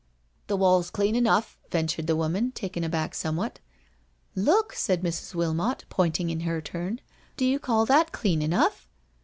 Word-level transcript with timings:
"The 0.47 0.57
wall's 0.57 0.89
clean 0.89 1.13
enough," 1.15 1.59
returned 1.71 2.07
the 2.07 2.15
woman, 2.15 2.53
taken 2.53 2.83
aback 2.83 3.13
somewhat." 3.13 3.59
Look," 4.35 4.73
said 4.73 5.03
Mrs. 5.03 5.35
Wilmot, 5.35 5.85
pointing 5.89 6.31
in 6.31 6.39
her 6.39 6.59
turn," 6.59 7.01
do 7.37 7.45
you 7.45 7.59
call 7.59 7.85
that 7.85 8.11
clean 8.11 8.41
enough?" 8.41 8.89